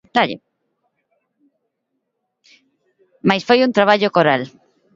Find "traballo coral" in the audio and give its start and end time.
3.77-4.41